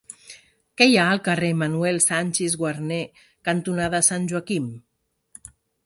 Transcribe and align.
Què 0.79 0.87
hi 0.91 0.95
ha 1.01 1.03
al 1.15 1.21
carrer 1.27 1.51
Manuel 1.59 2.01
Sanchis 2.07 2.57
Guarner 2.65 3.01
cantonada 3.51 4.05
Sant 4.13 4.29
Joaquim? 4.33 4.71